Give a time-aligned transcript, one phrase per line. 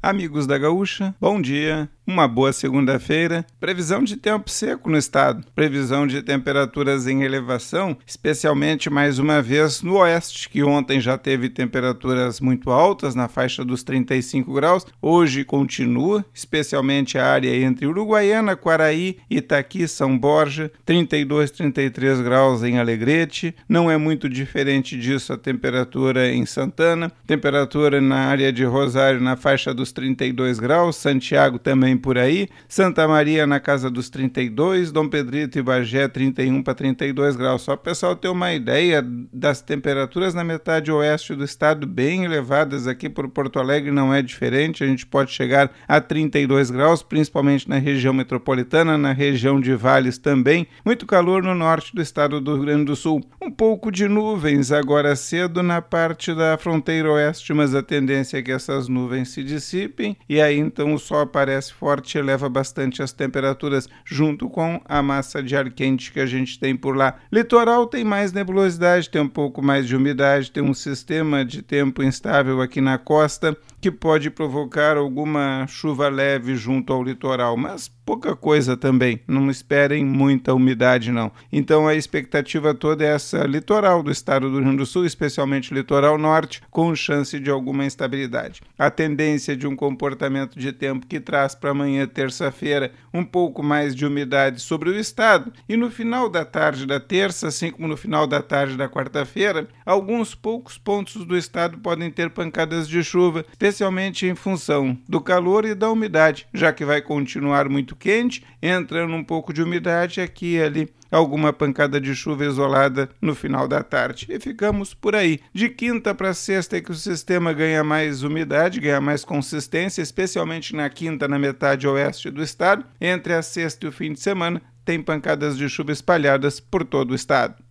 [0.00, 3.44] Amigos da Gaúcha, bom dia, uma boa segunda-feira.
[3.60, 9.82] Previsão de tempo seco no estado, previsão de temperaturas em elevação, especialmente mais uma vez
[9.82, 14.86] no oeste, que ontem já teve temperaturas muito altas, na faixa dos 35 graus.
[15.02, 22.78] Hoje continua, especialmente a área entre Uruguaiana, Quaraí, Itaqui, São Borja, 32, 33 graus em
[22.78, 23.54] Alegrete.
[23.68, 29.36] Não é muito diferente disso a temperatura em Santana, temperatura na área de Rosário na
[29.36, 35.08] faixa dos 32 graus, Santiago também por aí, Santa Maria na casa dos 32, Dom
[35.08, 37.62] Pedrito e Bagé 31 para 32 graus.
[37.62, 42.24] Só para o pessoal ter uma ideia das temperaturas na metade oeste do estado bem
[42.24, 47.02] elevadas aqui por Porto Alegre não é diferente, a gente pode chegar a 32 graus,
[47.02, 50.66] principalmente na região metropolitana, na região de Vales também.
[50.84, 53.24] Muito calor no norte do estado do Rio Grande do Sul.
[53.40, 58.42] Um pouco de nuvens agora cedo na parte da fronteira oeste, mas a tendência é
[58.42, 63.12] que essas nuvens se dissipem e aí então o sol aparece forte eleva bastante as
[63.12, 67.16] temperaturas junto com a massa de ar quente que a gente tem por lá.
[67.32, 72.02] Litoral tem mais nebulosidade, tem um pouco mais de umidade, tem um sistema de tempo
[72.02, 78.34] instável aqui na costa que pode provocar alguma chuva leve junto ao litoral, mas pouca
[78.34, 79.20] coisa também.
[79.28, 81.30] Não esperem muita umidade, não.
[81.52, 85.74] Então a expectativa toda é essa litoral do estado do Rio Grande do Sul, especialmente
[85.74, 88.62] litoral norte, com chance de alguma instabilidade.
[88.78, 93.94] A tendência de um comportamento de tempo que traz para amanhã, terça-feira, um pouco mais
[93.94, 97.96] de umidade sobre o estado, e no final da tarde da terça, assim como no
[97.96, 103.44] final da tarde da quarta-feira, alguns poucos pontos do estado podem ter pancadas de chuva,
[103.68, 109.14] especialmente em função do calor e da umidade, já que vai continuar muito quente, entrando
[109.14, 113.82] um pouco de umidade aqui e ali, alguma pancada de chuva isolada no final da
[113.82, 114.26] tarde.
[114.30, 115.40] E ficamos por aí.
[115.52, 120.74] De quinta para sexta é que o sistema ganha mais umidade, ganha mais consistência, especialmente
[120.74, 122.84] na quinta, na metade oeste do estado.
[122.98, 127.10] Entre a sexta e o fim de semana, tem pancadas de chuva espalhadas por todo
[127.10, 127.67] o estado.